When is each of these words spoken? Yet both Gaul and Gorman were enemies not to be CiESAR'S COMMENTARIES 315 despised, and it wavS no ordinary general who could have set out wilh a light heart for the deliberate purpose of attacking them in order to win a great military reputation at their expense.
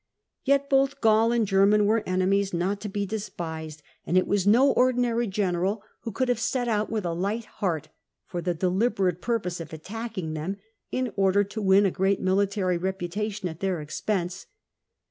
Yet 0.43 0.67
both 0.67 0.99
Gaul 0.99 1.31
and 1.31 1.47
Gorman 1.47 1.85
were 1.85 2.01
enemies 2.07 2.55
not 2.55 2.81
to 2.81 2.89
be 2.89 3.05
CiESAR'S 3.05 3.29
COMMENTARIES 3.37 3.75
315 3.75 3.85
despised, 3.85 4.07
and 4.07 4.17
it 4.17 4.27
wavS 4.27 4.47
no 4.47 4.71
ordinary 4.71 5.27
general 5.27 5.83
who 5.99 6.11
could 6.11 6.27
have 6.27 6.39
set 6.39 6.67
out 6.67 6.89
wilh 6.89 7.05
a 7.05 7.09
light 7.13 7.45
heart 7.45 7.89
for 8.25 8.41
the 8.41 8.55
deliberate 8.55 9.21
purpose 9.21 9.59
of 9.59 9.71
attacking 9.71 10.33
them 10.33 10.57
in 10.91 11.13
order 11.15 11.43
to 11.43 11.61
win 11.61 11.85
a 11.85 11.91
great 11.91 12.19
military 12.19 12.79
reputation 12.79 13.47
at 13.47 13.59
their 13.59 13.79
expense. 13.79 14.47